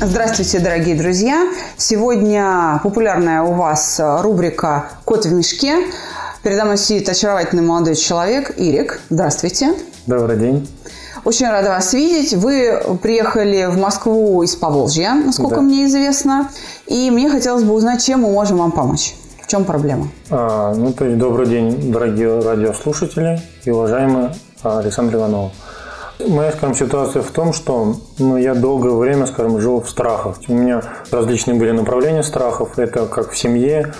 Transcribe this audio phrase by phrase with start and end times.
[0.00, 1.48] Здравствуйте, дорогие друзья!
[1.76, 5.86] Сегодня популярная у вас рубрика «Кот в мешке».
[6.42, 9.00] Передо мной сидит очаровательный молодой человек Ирик.
[9.10, 9.74] Здравствуйте.
[10.06, 10.68] Добрый день.
[11.24, 12.34] Очень рада вас видеть.
[12.34, 15.62] Вы приехали в Москву из Поволжья, насколько Да.
[15.62, 16.50] мне известно.
[16.86, 19.14] И мне хотелось бы узнать, чем мы можем вам помочь.
[19.42, 20.08] В чем проблема?
[20.30, 24.28] А, ну, то есть, добрый день, дорогие радиослушатели и уважаемый
[24.62, 25.52] Александр Иванов.
[26.18, 30.38] Моя, скажем, ситуация в том, что ну, я долгое время, скажем, жил в страхах.
[30.48, 32.78] У меня различные были направления страхов.
[32.78, 33.92] Это как в семье,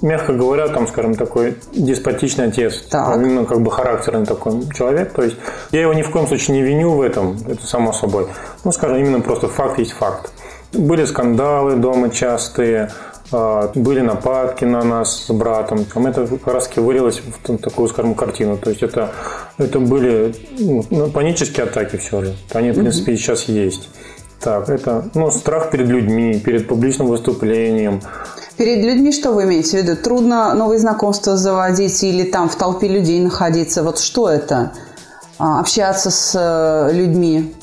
[0.00, 2.82] мягко говоря, там, скажем, такой деспотичный отец.
[2.90, 3.16] Так.
[3.16, 5.12] Именно как бы характерный такой человек.
[5.12, 5.36] То есть
[5.70, 8.28] я его ни в коем случае не виню в этом, это само собой.
[8.64, 10.32] Ну, скажем, именно просто факт есть факт.
[10.72, 12.90] Были скандалы дома частые,
[13.30, 15.84] были нападки на нас с братом.
[15.84, 18.56] Там Это как раз вылилось в такую, скажем, картину.
[18.56, 19.10] То есть это,
[19.58, 22.34] это были ну, ну, панические атаки все же.
[22.52, 23.88] Они, в принципе, сейчас есть.
[24.40, 28.00] Так, это ну, страх перед людьми, перед публичным выступлением.
[28.56, 29.96] Перед людьми что вы имеете в виду?
[29.96, 33.82] Трудно новые знакомства заводить или там в толпе людей находиться?
[33.82, 34.72] Вот что это?
[35.38, 37.54] А, Общаться с э, людьми?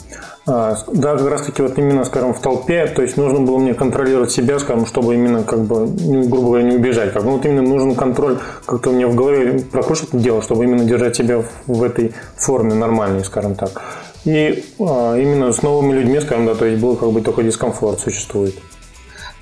[0.47, 3.73] А, Да, как раз таки вот именно, скажем, в толпе, то есть нужно было мне
[3.73, 7.13] контролировать себя, скажем, чтобы именно, как бы, грубо говоря, не убежать.
[7.13, 10.83] Как, ну, вот именно нужен контроль, как-то у меня в голове прокручивать дело, чтобы именно
[10.83, 13.81] держать себя в этой форме нормальной, скажем так.
[14.25, 17.99] И а, именно с новыми людьми, скажем, да, то есть был как бы такой дискомфорт
[17.99, 18.55] существует.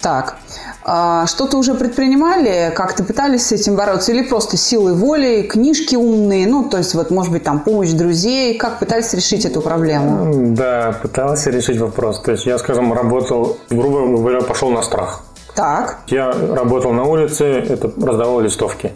[0.03, 0.35] Так,
[0.83, 2.73] а, что-то уже предпринимали?
[2.75, 4.11] Как-то пытались с этим бороться?
[4.11, 6.45] Или просто силой воли, книжки умные?
[6.45, 8.57] Ну, то есть, вот, может быть, там, помощь друзей?
[8.57, 10.53] Как пытались решить эту проблему?
[10.53, 12.19] Да, пытался решить вопрос.
[12.19, 15.23] То есть я, скажем, работал, грубо говоря, пошел на страх.
[15.55, 18.91] Так, Я работал на улице, это раздавал листовки.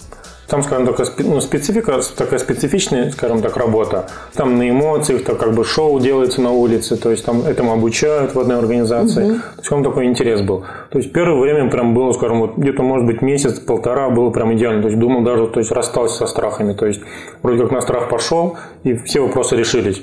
[0.47, 4.07] Там, скажем, такая ну, специфика, такая специфичная, скажем так, работа.
[4.33, 8.33] Там на эмоциях, так как бы шоу делается на улице, то есть там этому обучают
[8.33, 9.27] в одной организации.
[9.27, 10.63] То есть вам такой интерес был.
[10.89, 14.81] То есть первое время прям было, скажем, вот где-то, может быть, месяц-полтора было прям идеально.
[14.83, 16.71] То есть думал даже, то есть расстался со страхами.
[16.71, 17.01] То есть
[17.43, 20.01] вроде как на страх пошел, и все вопросы решились.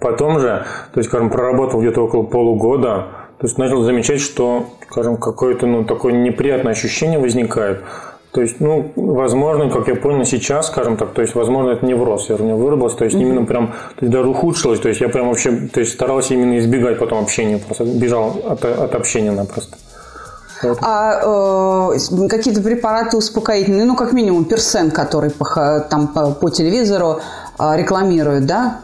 [0.00, 0.64] Потом же,
[0.94, 3.08] то есть, скажем, проработал где-то около полугода,
[3.38, 7.82] то есть начал замечать, что, скажем, какое-то ну, такое неприятное ощущение возникает.
[8.32, 12.28] То есть, ну, возможно, как я понял сейчас, скажем так, то есть, возможно, это невроз,
[12.28, 15.08] я у меня выработался, то есть, именно прям, то есть, даже ухудшилось, то есть, я
[15.08, 19.76] прям вообще, то есть, старался именно избегать потом общения, просто бежал от, от общения напросто.
[20.82, 27.20] а э, какие-то препараты успокоительные, ну, как минимум, персен, который по, там по, по телевизору
[27.58, 28.80] а, рекламируют, да?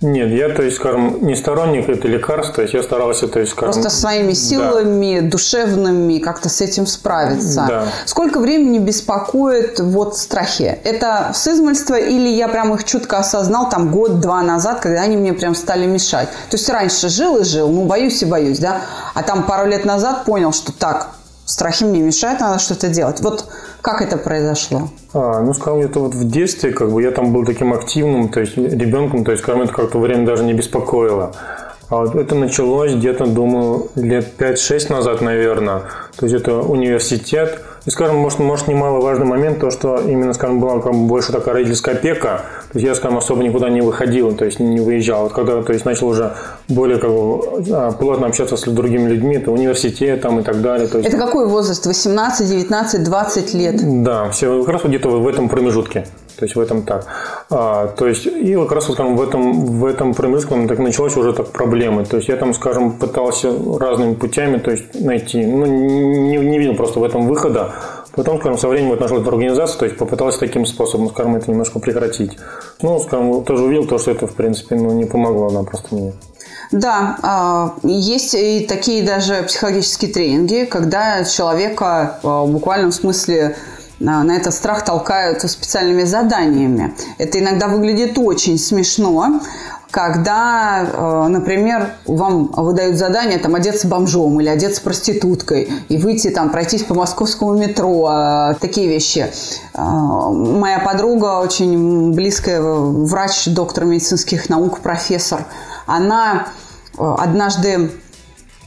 [0.00, 3.52] Нет, я, то есть, скажем, не сторонник этой лекарства, то есть, я старался, то есть,
[3.52, 3.74] скажем...
[3.74, 4.34] Просто своими да.
[4.34, 7.66] силами душевными как-то с этим справиться.
[7.68, 7.84] Да.
[8.06, 10.78] Сколько времени беспокоит вот страхи?
[10.84, 15.34] Это с измольства или я прям их чутко осознал там год-два назад, когда они мне
[15.34, 16.28] прям стали мешать?
[16.48, 18.80] То есть раньше жил и жил, ну боюсь и боюсь, да?
[19.14, 21.10] А там пару лет назад понял, что так,
[21.50, 23.20] страхи мне мешают, надо что-то делать.
[23.20, 23.44] Вот
[23.82, 24.90] как это произошло?
[25.12, 28.40] А, ну, скажем, это вот в детстве, как бы я там был таким активным, то
[28.40, 31.34] есть ребенком, то есть, скажем, это как-то время даже не беспокоило.
[31.88, 35.82] А вот это началось где-то, думаю, лет 5-6 назад, наверное.
[36.16, 37.60] То есть это университет.
[37.86, 41.54] И, скажем, может, может немаловажный момент, то, что именно, скажем, была как бы больше такая
[41.54, 42.42] родительская опека.
[42.72, 45.24] То есть я, скажем, особо никуда не выходил, то есть не выезжал.
[45.24, 46.34] Вот когда, то есть начал уже
[46.68, 50.88] более как бы а, плотно общаться с другими людьми, это университет там и так далее.
[50.88, 51.86] То есть, Это какой возраст?
[51.86, 54.02] 18, 19, 20 лет?
[54.02, 56.06] да, все как раз вот где-то в этом промежутке.
[56.40, 57.04] То есть в этом так.
[57.50, 61.14] А, то есть, и как раз вот, скажем, в этом, в этом промежутке так началось
[61.18, 62.06] уже так проблемы.
[62.06, 66.74] То есть я там, скажем, пытался разными путями то есть, найти, ну, не, не видел
[66.76, 67.74] просто в этом выхода.
[68.12, 71.50] Потом, скажем, со временем вот нашел эту организацию, то есть попытался таким способом, скажем, это
[71.50, 72.38] немножко прекратить.
[72.80, 76.14] Ну, скажем, тоже увидел то, что это, в принципе, ну, не помогло нам просто мне.
[76.72, 83.56] Да, а, есть и такие даже психологические тренинги, когда человека а, в буквальном смысле
[84.00, 86.94] а, на этот страх толкают специальными заданиями.
[87.18, 89.40] Это иногда выглядит очень смешно,
[89.90, 96.50] когда, э, например, вам выдают задание там одеться бомжом или одеться проституткой и выйти там
[96.50, 99.26] пройтись по московскому метро, э, такие вещи.
[99.74, 99.80] Э,
[100.30, 105.44] Моя подруга, очень близкая врач, доктор медицинских наук, профессор,
[105.86, 106.46] она
[106.96, 107.90] э, однажды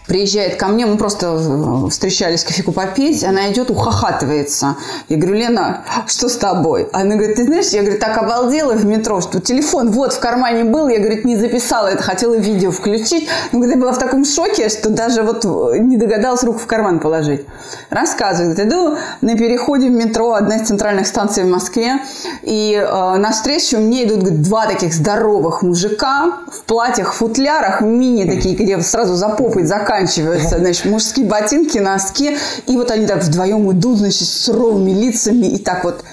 [0.08, 4.76] приезжает ко мне, мы просто э, встречались кофейку попить, она идет, ухахатывается.
[5.10, 6.90] Я говорю, Лена, что с тобой?
[6.92, 10.66] Она говорит, ты знаешь, я говорю, так обалдела в метро, что телефон вот в кармане
[10.66, 13.28] был, я, говорит, не записала это, хотела видео включить.
[13.52, 16.68] Ну, говорит, я была в таком шоке, что даже вот э, не догадалась руку в
[16.68, 17.46] карман положить.
[17.90, 22.00] Рассказывает, иду на переходе в метро, одна из центральных станций в Москве,
[22.42, 28.80] и э, навстречу мне идут говорит, два таких здоровых мужика в платьях-футлярах, мини такие, где
[28.82, 34.00] сразу за попой заканчивают заканчиваются, значит, мужские ботинки, носки, и вот они так вдвоем идут,
[34.00, 36.04] значит, с суровыми лицами и так вот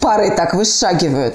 [0.00, 1.34] парой так вышагивают.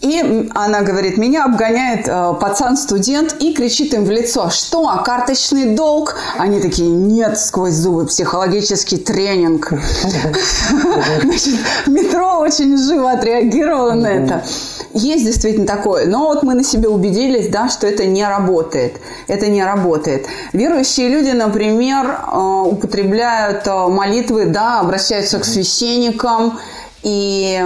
[0.00, 5.74] И она говорит, меня обгоняет э, пацан-студент и кричит им в лицо, что, а карточный
[5.74, 6.16] долг?
[6.38, 9.70] Они такие, нет, сквозь зубы, психологический тренинг.
[11.22, 11.54] Значит,
[11.86, 14.44] метро очень живо отреагировало на это.
[14.92, 16.06] Есть действительно такое.
[16.06, 19.00] Но вот мы на себе убедились, да, что это не работает.
[19.28, 20.26] Это не работает.
[20.52, 26.58] Верующие люди, например, э, употребляют э, молитвы, да, обращаются к священникам,
[27.02, 27.64] и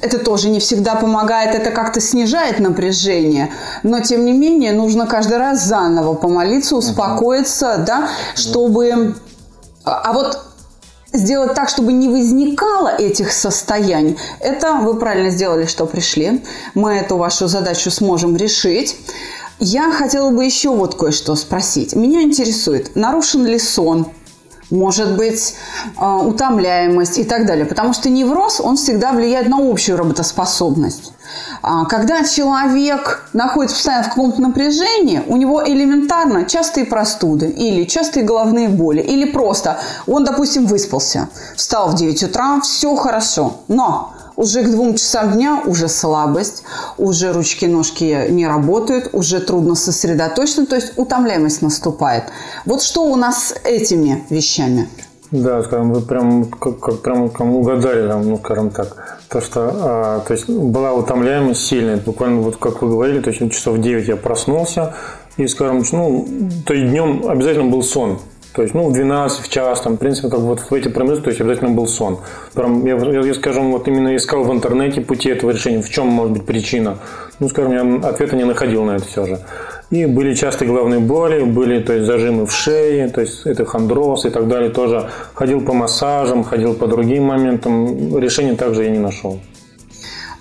[0.00, 3.50] это тоже не всегда помогает, это как-то снижает напряжение.
[3.82, 9.16] Но, тем не менее, нужно каждый раз заново помолиться, успокоиться, да, чтобы...
[9.84, 10.45] А вот
[11.16, 16.42] сделать так, чтобы не возникало этих состояний, это вы правильно сделали, что пришли.
[16.74, 18.96] Мы эту вашу задачу сможем решить.
[19.58, 21.94] Я хотела бы еще вот кое-что спросить.
[21.94, 24.06] Меня интересует, нарушен ли сон,
[24.70, 25.54] может быть
[25.98, 27.66] э, утомляемость и так далее.
[27.66, 31.12] Потому что невроз, он всегда влияет на общую работоспособность.
[31.62, 38.24] А когда человек находится постоянно в каком-то напряжении, у него элементарно частые простуды или частые
[38.24, 44.62] головные боли, или просто он, допустим, выспался, встал в 9 утра, все хорошо, но уже
[44.62, 46.62] к двум часам дня уже слабость,
[46.98, 52.24] уже ручки-ножки не работают, уже трудно сосредоточиться, то есть утомляемость наступает.
[52.64, 54.88] Вот что у нас с этими вещами?
[55.32, 59.18] Да, скажем, вы прям как, как прям кому угадали, там, ну, скажем так.
[59.28, 61.96] То, что а, то есть была утомляемость сильная.
[61.96, 64.94] Буквально вот как вы говорили, то есть часов 9 я проснулся,
[65.36, 66.26] и, скажем, ну,
[66.64, 68.20] то есть днем обязательно был сон.
[68.56, 71.24] То есть, ну, в 12, в час, там, в принципе, как вот в эти промежутки,
[71.24, 72.20] то есть обязательно был сон.
[72.54, 76.32] Прям, я, я, скажем, вот именно искал в интернете пути этого решения, в чем может
[76.32, 76.96] быть причина.
[77.38, 79.40] Ну, скажем, я ответа не находил на это все же.
[79.90, 84.24] И были частые головные боли, были то есть, зажимы в шее, то есть это хондроз
[84.24, 84.70] и так далее.
[84.70, 88.16] Тоже ходил по массажам, ходил по другим моментам.
[88.16, 89.38] Решения также я не нашел.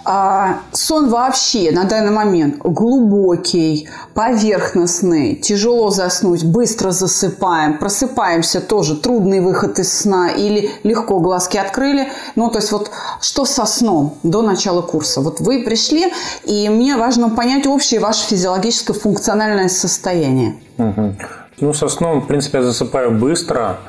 [0.08, 9.40] А сон вообще на данный момент глубокий, поверхностный, тяжело заснуть, быстро засыпаем, просыпаемся тоже, трудный
[9.40, 12.10] выход из сна или легко глазки открыли.
[12.36, 15.22] Ну, то есть вот что со сном до начала курса?
[15.22, 16.14] Вот вы пришли,
[16.44, 20.56] и мне важно понять общее ваше физиологическое функциональное состояние.
[20.78, 21.16] Угу.
[21.62, 23.80] Ну, со сном, в принципе, я засыпаю быстро,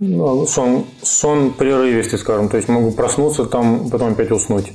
[0.00, 4.72] сон, сон прерывистый, скажем, то есть могу проснуться, там, потом опять уснуть.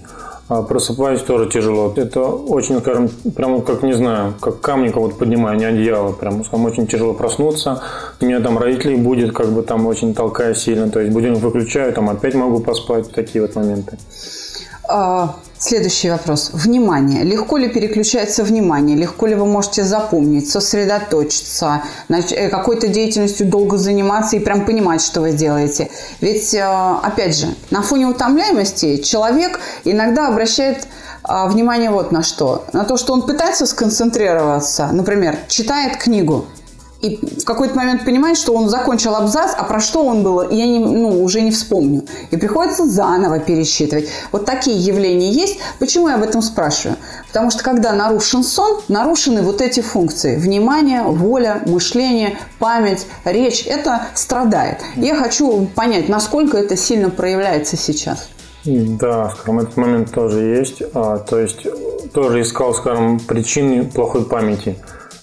[0.50, 1.94] А просыпаюсь тоже тяжело.
[1.96, 6.12] Это очень, скажем, прямо как, не знаю, как камни вот поднимаю, не одеяло.
[6.12, 7.82] Прям, скажем, очень тяжело проснуться.
[8.20, 10.90] У меня там родителей будет, как бы там очень толкая сильно.
[10.90, 13.12] То есть будильник выключаю, там опять могу поспать.
[13.12, 13.98] Такие вот моменты.
[14.90, 16.50] А, следующий вопрос.
[16.54, 17.24] Внимание.
[17.24, 18.98] Легко ли переключается внимание?
[18.98, 25.22] Легко ли вы можете запомнить, сосредоточиться, э, какой-то деятельностью долго заниматься и прям понимать, что
[25.22, 25.90] вы делаете?
[26.22, 26.64] Ведь, э,
[27.04, 30.88] опять же, на фоне утомляемости человек иногда обращает
[31.26, 32.66] а, внимание вот на что.
[32.74, 36.46] На то, что он пытается сконцентрироваться, например, читает книгу,
[37.04, 40.66] и в какой-то момент понимает, что он закончил абзац, а про что он был, я
[40.66, 42.06] не, ну, уже не вспомню.
[42.32, 44.08] И приходится заново пересчитывать.
[44.32, 45.60] Вот такие явления есть.
[45.80, 46.96] Почему я об этом спрашиваю?
[47.28, 50.38] Потому что когда нарушен сон, нарушены вот эти функции.
[50.38, 53.68] Внимание, воля, мышление, память, речь.
[53.68, 54.78] Это страдает.
[54.96, 58.30] Я хочу понять, насколько это сильно проявляется сейчас.
[58.64, 60.82] Да, скажем, этот момент тоже есть.
[60.94, 61.68] А, то есть
[62.14, 64.78] тоже искал, скажем, причины плохой памяти.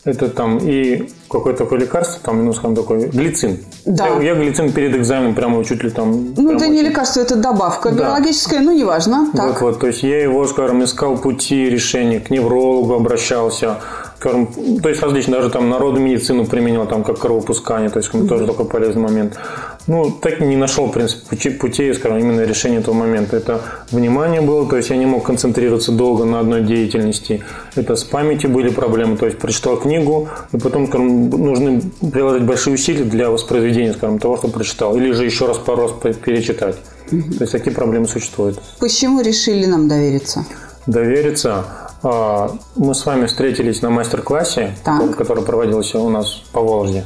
[0.05, 3.59] Это там и какое-то такое лекарство, там, ну, скажем, такой глицин.
[3.85, 4.07] Да.
[4.07, 6.35] Я, я глицин перед экзаменом прямо чуть ли там...
[6.37, 7.97] Ну, это не лекарство, это добавка да.
[7.97, 9.29] биологическая, ну, неважно.
[9.33, 9.47] Так.
[9.47, 13.77] Вот, вот, то есть я его, скажем, искал пути решения, к неврологу обращался,
[14.21, 14.49] скажем,
[14.83, 18.29] то есть различно, даже там народную медицину применил, там, как кровопускание, то есть mm-hmm.
[18.29, 19.39] тоже такой полезный момент.
[19.87, 23.39] Ну, так не нашел, в принципе, пути, путей, скажем, именно решения этого момента.
[23.39, 27.43] Это внимание было, то есть я не мог концентрироваться долго на одной деятельности.
[27.75, 31.81] Это с памятью были проблемы, то есть прочитал книгу, и потом, скажем, нужны
[32.13, 35.93] приложить большие усилия для воспроизведения, скажем, того, что прочитал, или же еще раз пару раз
[35.93, 36.77] перечитать.
[37.11, 37.23] Угу.
[37.39, 38.61] То есть такие проблемы существуют.
[38.79, 40.45] Почему решили нам довериться?
[40.87, 41.65] Довериться?
[42.03, 45.17] А, мы с вами встретились на мастер-классе, так.
[45.17, 47.05] который проводился у нас по Волжье.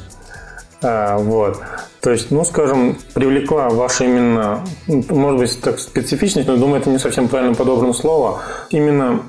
[0.83, 1.61] А, вот.
[2.01, 6.91] То есть, ну, скажем, привлекла ваша именно, ну, может быть, так специфичность, но думаю, это
[6.91, 9.23] не совсем правильно подобрано слово, именно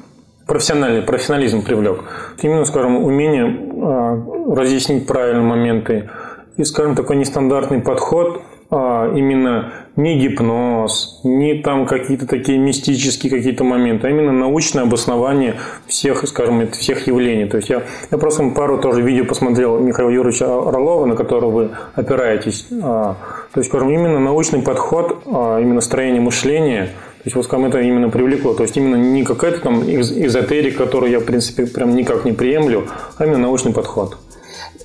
[0.45, 2.03] профессиональный, профессионализм привлек.
[2.41, 6.09] Именно, скажем, умение э, разъяснить правильные моменты
[6.57, 13.63] и, скажем, такой нестандартный подход– а, именно не гипноз, не там какие-то такие мистические какие-то
[13.63, 15.55] моменты, а именно научное обоснование
[15.87, 17.45] всех, скажем, всех явлений.
[17.45, 21.69] То есть я, я просто пару тоже видео посмотрел Михаила Юрьевича Орлова, на которого вы
[21.93, 22.67] опираетесь.
[22.83, 23.15] А,
[23.53, 26.85] то есть, скажем, именно научный подход, а, именно строение мышления,
[27.25, 28.53] то есть, вот скажем, это именно привлекло.
[28.53, 32.87] То есть, именно не какая-то там эзотерика, которую я, в принципе, прям никак не приемлю,
[33.17, 34.17] а именно научный подход.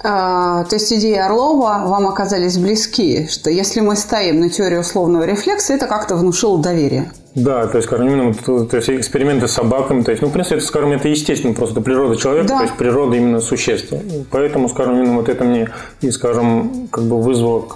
[0.02, 5.24] А, то есть идеи Орлова вам оказались близки, что если мы стоим на теории условного
[5.24, 7.12] рефлекса, это как-то внушило доверие.
[7.34, 10.56] Да, то есть, скажем, то, то есть эксперименты с собаками, то есть, ну, в принципе,
[10.56, 12.56] это, скажем, это естественно, просто природа человека, да.
[12.56, 13.92] то есть природа именно существ.
[14.30, 15.70] Поэтому, скажем, именно вот это мне
[16.00, 17.66] и, скажем, как бы вызвало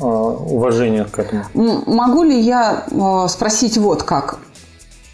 [0.00, 1.44] а, уважение к этому.
[1.86, 4.38] Могу ли я а, спросить вот как?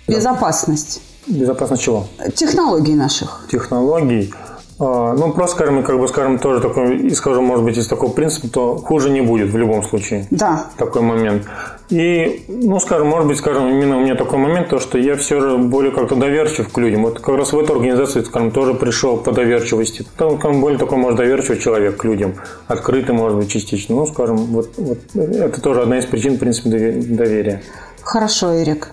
[0.07, 1.03] Безопасность.
[1.27, 2.07] Безопасность чего?
[2.35, 3.47] Технологий наших.
[3.51, 4.33] Технологий.
[4.81, 8.13] А, ну, просто, скажем, как бы, скажем, тоже такой, и скажем, может быть, из такого
[8.13, 10.27] принципа, то хуже не будет в любом случае.
[10.31, 10.67] Да.
[10.77, 11.47] Такой момент.
[11.91, 15.41] И, ну, скажем, может быть, скажем, именно у меня такой момент, то, что я все
[15.41, 17.03] же более как-то доверчив к людям.
[17.03, 20.07] Вот как раз в эту организацию, скажем, тоже пришел по доверчивости.
[20.17, 22.35] Там, там более такой, может, доверчивый человек к людям.
[22.69, 23.97] Открытый, может быть, частично.
[23.97, 27.63] Ну, скажем, вот, вот это тоже одна из причин, в принципе, доверия.
[28.03, 28.91] Хорошо, Эрик.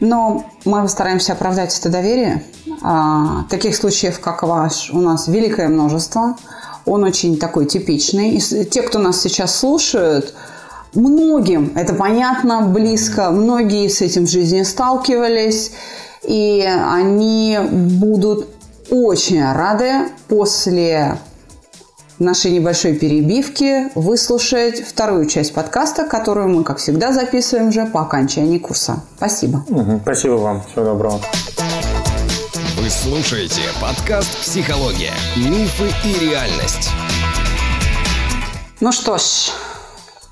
[0.00, 2.44] Но мы постараемся оправдать это доверие.
[2.82, 6.36] А, таких случаев, как ваш, у нас великое множество.
[6.84, 8.36] Он очень такой типичный.
[8.36, 10.34] И те, кто нас сейчас слушают,
[10.94, 13.30] многим это понятно, близко.
[13.30, 15.72] Многие с этим в жизни сталкивались.
[16.22, 18.48] И они будут
[18.90, 21.18] очень рады после
[22.18, 28.58] нашей небольшой перебивки выслушать вторую часть подкаста, которую мы, как всегда, записываем уже по окончании
[28.58, 29.02] курса.
[29.16, 29.64] Спасибо.
[29.68, 30.62] Угу, спасибо вам.
[30.62, 31.20] Всего доброго.
[32.78, 35.12] Вы слушаете подкаст «Психология.
[35.36, 36.90] Мифы и реальность».
[38.80, 39.50] Ну что ж,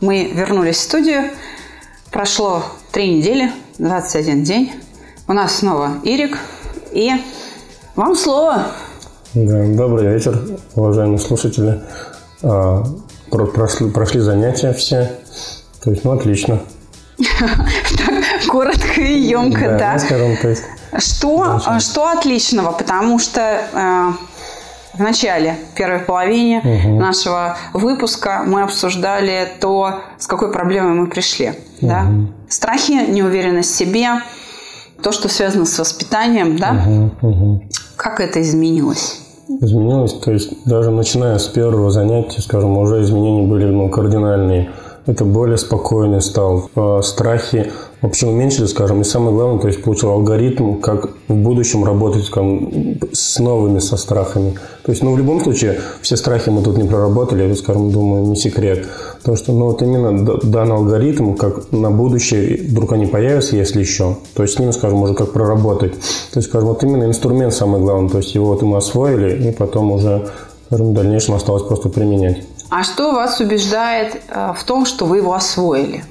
[0.00, 1.30] мы вернулись в студию.
[2.10, 2.62] Прошло
[2.92, 4.72] три недели, 21 день.
[5.26, 6.38] У нас снова Ирик.
[6.92, 7.10] И
[7.96, 8.66] вам слово.
[9.34, 10.38] Да, добрый вечер,
[10.76, 11.80] уважаемые слушатели.
[12.44, 12.84] А,
[13.30, 15.10] прошли, прошли занятия все.
[15.82, 16.60] То есть, ну, отлично.
[18.48, 19.78] Коротко и емко, да.
[19.78, 19.98] да.
[19.98, 20.62] скажем, то есть.
[20.98, 22.70] Что, что отличного?
[22.70, 24.12] Потому что э,
[24.96, 27.00] в начале, первой половине угу.
[27.00, 31.48] нашего выпуска мы обсуждали то, с какой проблемой мы пришли.
[31.48, 31.88] Угу.
[31.88, 32.06] Да?
[32.48, 34.10] Страхи, неуверенность в себе,
[35.02, 36.84] то, что связано с воспитанием, да?
[36.86, 37.64] Угу, угу.
[37.96, 39.24] Как это изменилось?
[39.61, 40.12] Изменилось.
[40.14, 44.70] То есть даже начиная с первого занятия, скажем, уже изменения были ну, кардинальные.
[45.06, 46.70] Это более спокойный стал.
[46.76, 47.70] А страхи
[48.00, 49.00] вообще уменьшили, скажем.
[49.00, 53.96] И самое главное, то есть получил алгоритм, как в будущем работать скажем, с новыми со
[53.96, 54.54] страхами.
[54.84, 58.25] То есть, ну, в любом случае, все страхи мы тут не проработали, это, скажем, думаю,
[58.26, 58.87] не секрет.
[59.25, 64.16] То, что, ну, вот именно данный алгоритм, как на будущее, вдруг они появятся, если еще,
[64.34, 65.92] то есть с ним, скажем, уже как проработать.
[65.92, 69.52] То есть, скажем, вот именно инструмент самый главный, то есть его вот мы освоили, и
[69.52, 70.28] потом уже,
[70.66, 72.42] скажем, в дальнейшем осталось просто применять.
[72.71, 76.04] А что вас убеждает э, в том, что вы его освоили?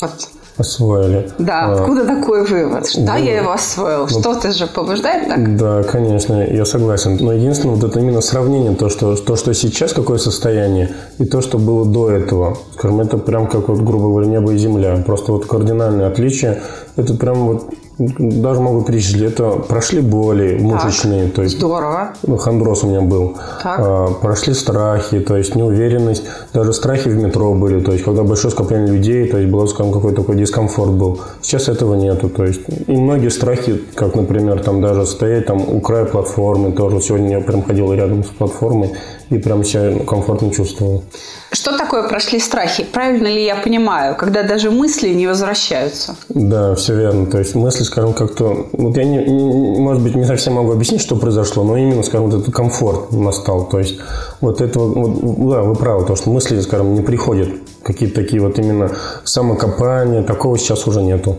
[0.00, 0.28] Вот
[0.58, 1.30] освоили.
[1.38, 2.86] Да, а, откуда такой вывод?
[2.98, 4.06] Да, я его освоил.
[4.06, 5.56] Вот, Что-то же побуждает так?
[5.56, 7.16] Да, конечно, я согласен.
[7.20, 11.40] Но единственное, вот это именно сравнение, то что, то, что сейчас, какое состояние, и то,
[11.40, 12.58] что было до этого.
[12.74, 15.02] Скажем, это прям как, вот, грубо говоря, небо и земля.
[15.06, 16.62] Просто вот кардинальное отличие.
[16.96, 22.14] Это прям вот даже могу перечислить, это прошли боли мышечные, так, то есть здорово.
[22.22, 23.36] Ну, хондроз у меня был.
[23.62, 23.80] Так.
[23.80, 28.52] А, прошли страхи, то есть неуверенность, даже страхи в метро были, то есть когда большое
[28.52, 31.20] скопление людей, то есть был какой-то такой дискомфорт был.
[31.42, 35.80] Сейчас этого нету, то есть и многие страхи, как, например, там даже стоять там у
[35.80, 38.92] края платформы, тоже сегодня я прям ходил рядом с платформой
[39.30, 41.04] и прям себя комфортно чувствовал.
[41.52, 42.84] Что такое прошли страхи?
[42.84, 46.16] Правильно ли я понимаю, когда даже мысли не возвращаются?
[46.28, 47.26] Да, все верно.
[47.26, 48.66] То есть мысли, скажем, как-то...
[48.72, 52.30] Вот я, не, не, может быть, не совсем могу объяснить, что произошло, но именно, скажем,
[52.30, 53.66] вот этот комфорт настал.
[53.68, 53.98] То есть
[54.40, 57.48] вот это вот, да, вы правы, то, что мысли, скажем, не приходят.
[57.82, 58.90] Какие-то такие вот именно
[59.24, 61.36] самокопания, такого сейчас уже нету.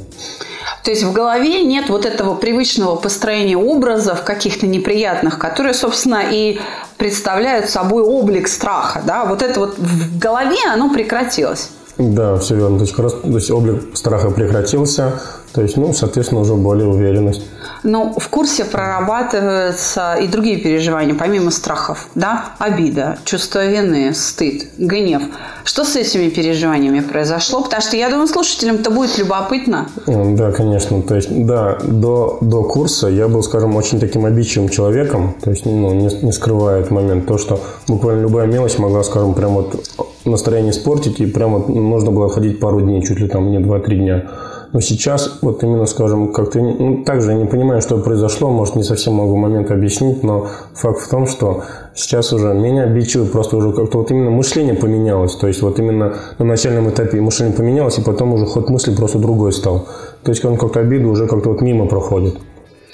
[0.83, 6.59] То есть в голове нет вот этого привычного построения образов каких-то неприятных, которые, собственно, и
[6.97, 9.01] представляют собой облик страха.
[9.05, 9.25] Да?
[9.25, 11.69] Вот это вот в голове оно прекратилось.
[11.97, 12.77] Да, все верно.
[12.79, 15.19] То есть, то есть облик страха прекратился,
[15.51, 17.41] то есть, ну, соответственно, уже более уверенность.
[17.83, 22.45] Но в курсе прорабатываются и другие переживания, помимо страхов, да?
[22.59, 25.23] Обида, чувство вины, стыд, гнев.
[25.63, 27.61] Что с этими переживаниями произошло?
[27.61, 29.87] Потому что я думаю, слушателям-то будет любопытно.
[30.05, 31.01] Да, конечно.
[31.01, 35.35] То есть, да, до, до курса я был, скажем, очень таким обидчивым человеком.
[35.41, 37.27] То есть, ну, не, не скрывая этот момент.
[37.27, 39.83] То, что буквально любая мелочь могла, скажем, прям вот
[40.25, 43.95] настроение испортить, и прям вот нужно было ходить пару дней, чуть ли там не 2-3
[43.95, 44.25] дня.
[44.71, 48.83] Но сейчас, вот именно, скажем, как-то, ну, также я не понимаю, что произошло, может, не
[48.83, 51.63] совсем могу момент объяснить, но факт в том, что
[51.95, 56.13] сейчас уже меня обидчивый, просто уже как-то вот именно мышление поменялось, то есть вот именно
[56.37, 59.87] на начальном этапе мышление поменялось, и потом уже ход мысли просто другой стал.
[60.23, 62.35] То есть он как-то обиду уже как-то вот мимо проходит.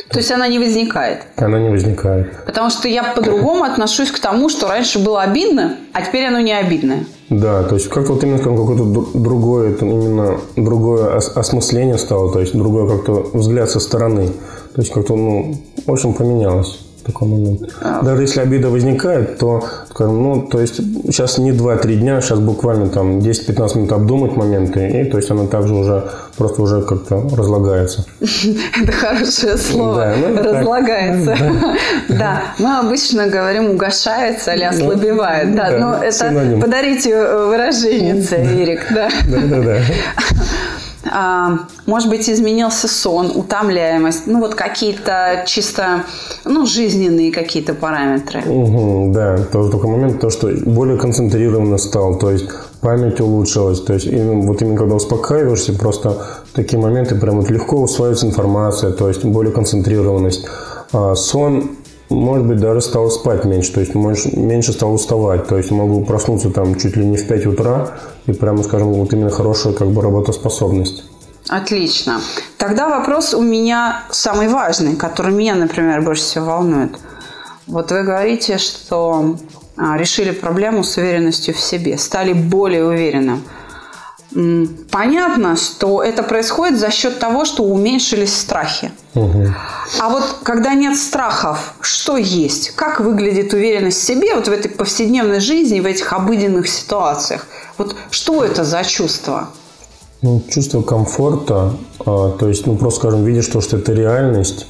[0.09, 1.23] То есть она не возникает?
[1.37, 2.45] Она не возникает.
[2.45, 6.53] Потому что я по-другому отношусь к тому, что раньше было обидно, а теперь оно не
[6.53, 7.05] обидное.
[7.29, 8.83] Да, то есть как-то вот именно какое-то
[9.17, 14.27] другое, это именно другое осмысление стало, то есть другой как-то взгляд со стороны.
[14.75, 17.61] То есть как-то, ну, в общем, поменялось такой момент.
[17.81, 18.01] А.
[18.01, 19.63] Даже если обида возникает, то,
[19.99, 25.05] ну, то есть сейчас не 2-3 дня, сейчас буквально там 10-15 минут обдумать моменты, и
[25.05, 26.03] то есть она также уже
[26.37, 28.05] просто уже как-то разлагается.
[28.21, 30.13] Это хорошее слово.
[30.19, 31.37] Ну, разлагается.
[32.09, 35.55] Да, мы обычно говорим угошается или ослабевает.
[35.55, 38.87] Да, но это подарите выражение, Эрик.
[38.93, 39.77] Да, да, да.
[41.85, 46.03] Может быть, изменился сон, утомляемость, ну вот какие-то чисто,
[46.43, 48.41] ну, жизненные какие-то параметры.
[48.41, 52.45] Угу, да, тоже такой момент, то, что более концентрированно стал, то есть
[52.81, 56.17] память улучшилась, то есть именно, вот именно когда успокаиваешься, просто
[56.53, 60.45] такие моменты прям вот легко усваивается информация, то есть более концентрированность.
[60.91, 61.71] А сон
[62.09, 66.49] может быть, даже стал спать меньше, то есть меньше стал уставать, то есть могу проснуться
[66.49, 67.97] там чуть ли не в 5 утра
[68.27, 71.03] и прямо, скажем, вот именно хорошая как бы работоспособность.
[71.47, 72.21] Отлично.
[72.57, 76.97] Тогда вопрос у меня самый важный, который меня, например, больше всего волнует.
[77.67, 79.35] Вот вы говорите, что
[79.77, 83.43] а, решили проблему с уверенностью в себе, стали более уверенным.
[84.91, 88.91] Понятно, что это происходит за счет того, что уменьшились страхи.
[89.13, 89.47] Угу.
[89.99, 92.71] А вот когда нет страхов, что есть?
[92.71, 97.47] Как выглядит уверенность в себе вот в этой повседневной жизни, в этих обыденных ситуациях?
[97.77, 99.49] Вот что это за чувство?
[100.21, 101.73] Ну, чувство комфорта,
[102.05, 104.67] а, то есть, ну, просто, скажем, видишь то, что это реальность,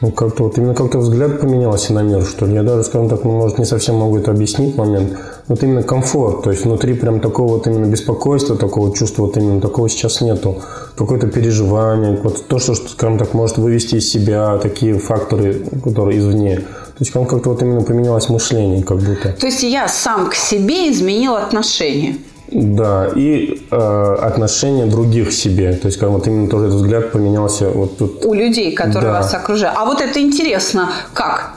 [0.00, 2.54] ну, как-то вот именно как-то взгляд поменялся на мир, что ли.
[2.54, 5.18] Я даже, скажем так, ну, может, не совсем могу это объяснить момент.
[5.46, 9.60] Вот именно комфорт, то есть внутри прям такого вот именно беспокойства, такого чувства вот именно
[9.60, 10.62] такого сейчас нету.
[10.96, 16.56] Какое-то переживание, вот то, что, скажем так, может вывести из себя такие факторы, которые извне.
[16.56, 19.32] То есть как-то вот именно поменялось мышление, как будто.
[19.32, 22.16] То есть я сам к себе изменил отношение.
[22.52, 25.72] Да, и э, отношение других к себе.
[25.74, 28.24] То есть, как вот именно тоже этот взгляд поменялся вот тут.
[28.24, 29.20] У людей, которые да.
[29.20, 29.76] вас окружают.
[29.78, 31.52] А вот это интересно, как?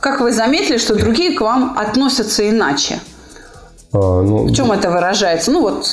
[0.00, 3.00] Как вы заметили, что другие к вам относятся иначе?
[3.92, 5.50] А, ну, в чем это выражается?
[5.50, 5.86] Ну вот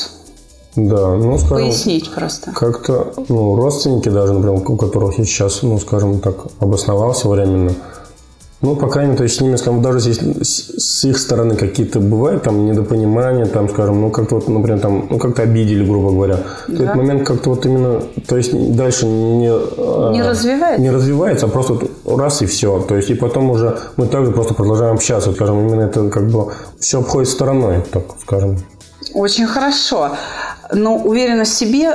[0.76, 2.52] да, ну, скажем, Пояснить просто.
[2.52, 7.74] Как-то, ну, родственники даже, например, у которых я сейчас, ну, скажем так, обосновался временно,
[8.64, 12.00] ну, по крайней мере, то есть с ними, скажем, даже если с их стороны какие-то
[12.00, 16.38] бывают там недопонимания, там, скажем, ну, как-то вот, например, там, ну, как-то обидели, грубо говоря.
[16.70, 16.78] Да.
[16.78, 19.48] То этот момент как-то вот именно, то есть дальше не...
[19.48, 20.82] Не а, развивается?
[20.82, 22.80] Не развивается, а просто раз и все.
[22.80, 26.54] То есть и потом уже мы также просто продолжаем общаться, скажем, именно это как бы
[26.80, 28.60] все обходит стороной, так скажем.
[29.14, 30.12] Очень хорошо.
[30.74, 31.92] Но уверенность в себе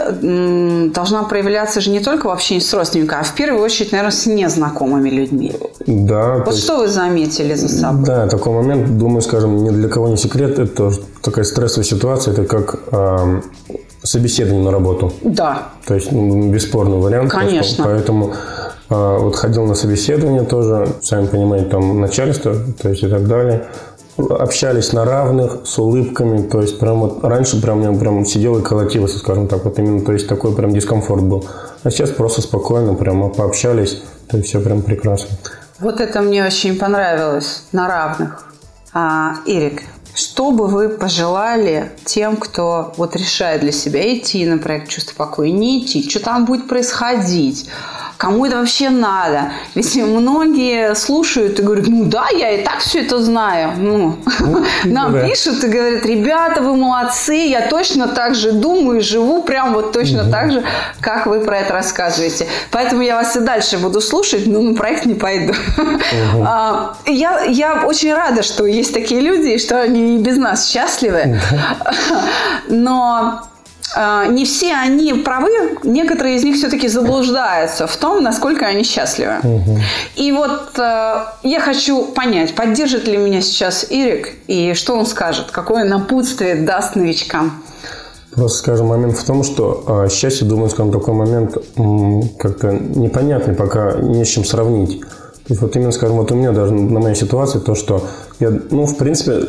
[0.93, 4.27] должна проявляться же не только в общении с родственниками, а в первую очередь, наверное, с
[4.27, 5.53] незнакомыми людьми.
[5.87, 6.43] Да.
[6.45, 8.05] Вот что есть, вы заметили за собой?
[8.05, 12.45] Да, такой момент, думаю, скажем, ни для кого не секрет, это такая стрессовая ситуация, это
[12.45, 13.41] как э,
[14.03, 15.13] собеседование на работу.
[15.23, 15.69] Да.
[15.87, 17.31] То есть ну, бесспорный вариант.
[17.31, 17.85] Конечно.
[17.85, 18.35] Поэтому
[18.91, 23.67] э, вот ходил на собеседование тоже, сами понимаете, там начальство, то есть и так далее
[24.19, 28.63] общались на равных, с улыбками, то есть прям вот раньше прям я прям сидел и
[28.63, 31.47] колотился, скажем так, вот именно, то есть такой прям дискомфорт был.
[31.85, 35.37] А сейчас просто спокойно прямо пообщались, то есть все прям прекрасно.
[35.79, 38.45] Вот это мне очень понравилось, на равных.
[38.93, 39.83] А, Эрик,
[40.15, 45.51] что бы вы пожелали тем, кто вот решает для себя идти на проект «Чувство покоя»,
[45.51, 47.69] не идти, что там будет происходить?
[48.19, 49.53] Кому это вообще надо?
[49.77, 53.75] Ведь многие слушают и говорят, ну да, я и так все это знаю.
[53.79, 55.29] Ну, ну нам да.
[55.29, 59.93] пишут и говорят, ребята, вы молодцы, я точно так же думаю и живу прям вот
[59.93, 60.33] точно угу.
[60.33, 60.65] так же,
[61.01, 62.49] как вы про это рассказываете.
[62.73, 65.53] Поэтому я вас и дальше буду слушать, но на проект не пойду.
[65.77, 66.45] Угу.
[66.45, 71.41] А, я, я очень рада, что есть такие люди, и что они без нас счастливы.
[72.69, 73.58] Но э,
[74.31, 79.39] не все они правы, некоторые из них все-таки заблуждаются в том, насколько они счастливы.
[79.43, 79.79] Угу.
[80.17, 85.51] И вот э, я хочу понять, поддержит ли меня сейчас Ирик, и что он скажет,
[85.51, 87.63] какое напутствие даст новичкам.
[88.35, 91.57] Просто, скажем, момент в том, что э, счастье, думаю, скажем, такой момент
[92.39, 95.01] как-то непонятный, пока не с чем сравнить.
[95.01, 98.07] То есть вот именно, скажем, вот у меня даже на моей ситуации то, что
[98.39, 99.41] я, ну, в принципе,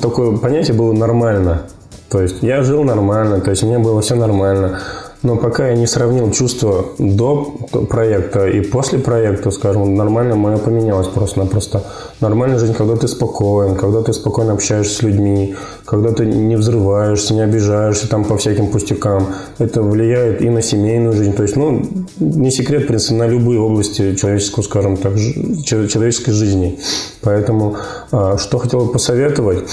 [0.00, 1.62] такое понятие было нормально.
[2.10, 4.80] То есть я жил нормально, то есть мне было все нормально.
[5.22, 7.44] Но пока я не сравнил чувство до
[7.90, 11.82] проекта и после проекта, скажем, нормально мое поменялось просто-напросто.
[12.20, 17.34] Нормальная жизнь, когда ты спокоен, когда ты спокойно общаешься с людьми, когда ты не взрываешься,
[17.34, 19.26] не обижаешься там по всяким пустякам.
[19.58, 21.32] Это влияет и на семейную жизнь.
[21.32, 21.82] То есть, ну,
[22.20, 25.16] не секрет, в принципе, на любые области человеческого, скажем так,
[25.64, 26.78] человеческой жизни.
[27.22, 27.76] Поэтому,
[28.12, 29.68] а, что хотел бы посоветовать,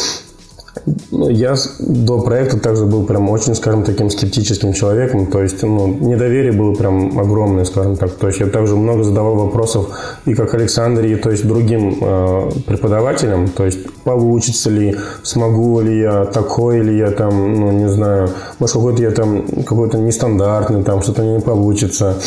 [1.11, 5.25] я до проекта также был прям очень, скажем, таким скептическим человеком.
[5.27, 8.11] То есть, ну, недоверие было прям огромное, скажем так.
[8.11, 9.87] То есть, я также много задавал вопросов
[10.25, 13.47] и как Александре, и то есть другим э, преподавателям.
[13.47, 18.75] То есть, получится ли, смогу ли я, такой ли я там, ну, не знаю, может,
[18.75, 22.19] какой-то я там, какой-то нестандартный, там, что-то не получится.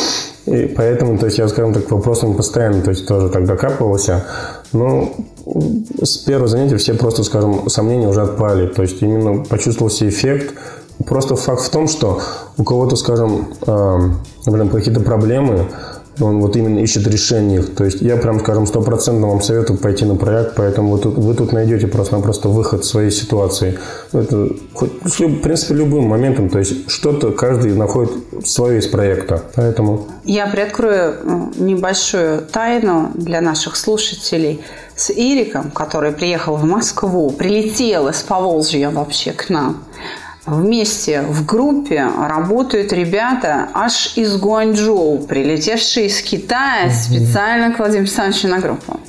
[0.45, 4.25] И поэтому, то есть, я, скажем так, вопросами постоянно, то есть, тоже так докапывался.
[4.73, 5.13] Но
[6.01, 8.67] с первого занятия все просто, скажем, сомнения уже отпали.
[8.67, 10.53] То есть именно почувствовался эффект.
[11.05, 12.21] Просто факт в том, что
[12.57, 13.99] у кого-то, скажем, э,
[14.71, 15.67] какие-то проблемы,
[16.19, 17.75] он вот именно ищет решение их.
[17.75, 21.33] То есть я прям, скажем, стопроцентно вам советую пойти на проект, поэтому вы тут, вы
[21.33, 23.79] тут найдете просто-напросто выход своей ситуации.
[24.11, 28.11] Это хоть, в принципе, любым моментом, то есть что-то каждый находит
[28.45, 29.43] свое из проекта.
[29.55, 30.07] Поэтому...
[30.23, 34.61] Я приоткрою небольшую тайну для наших слушателей.
[34.95, 39.83] С Ириком, который приехал в Москву, прилетел из Поволжья вообще к нам,
[40.49, 48.47] вместе в группе работают ребята аж из Гуанчжоу, прилетевшие из Китая специально к Владимиру Александровичу
[48.47, 48.99] на группу.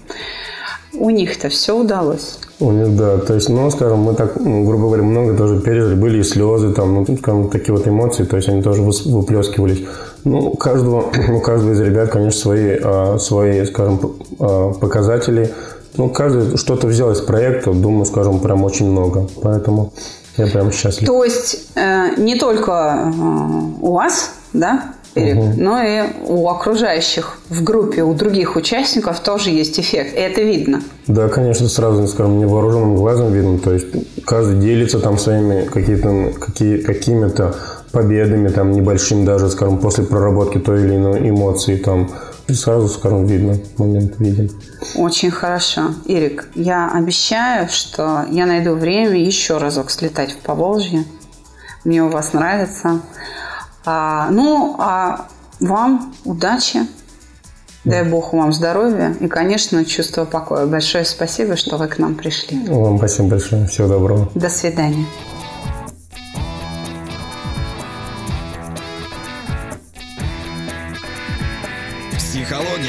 [0.93, 2.39] У них-то все удалось.
[2.61, 3.17] У них, да.
[3.19, 5.95] То есть, ну, скажем, мы так, ну, грубо говоря, много тоже пережили.
[5.95, 9.83] Были и слезы, там, ну, скажем, такие вот эмоции, то есть они тоже выплескивались.
[10.25, 15.51] Ну, у каждого, у каждого из ребят, конечно, свои, а, свои скажем, а, показатели.
[15.97, 19.27] Ну, каждый что-то взял из проекта, думаю, скажем, прям очень много.
[19.43, 19.93] Поэтому
[20.37, 21.07] я прям счастлив.
[21.07, 23.11] То есть э, не только э,
[23.81, 25.53] у вас, да, Эрик, угу.
[25.57, 30.15] но и у окружающих в группе, у других участников тоже есть эффект.
[30.15, 30.83] И это видно.
[31.09, 33.59] Да, конечно, сразу, скажем, невооруженным глазом видно.
[33.59, 33.87] То есть
[34.25, 37.57] каждый делится там своими какие-то, какие, какими-то
[37.91, 42.11] победами, там, небольшим даже, скажем, после проработки той или иной эмоции, там,
[42.51, 44.51] и сразу, скажем, видно, момент виден.
[44.97, 45.95] Очень хорошо.
[46.07, 51.05] Ирик, я обещаю, что я найду время еще разок слетать в Поволжье.
[51.85, 53.01] Мне у вас нравится.
[53.85, 55.29] А, ну, а
[55.61, 56.81] вам удачи.
[57.85, 60.67] Дай Бог вам здоровья и, конечно, чувство покоя.
[60.67, 62.69] Большое спасибо, что вы к нам пришли.
[62.69, 63.67] Вам спасибо большое.
[63.69, 64.31] Всего доброго.
[64.35, 65.07] До свидания.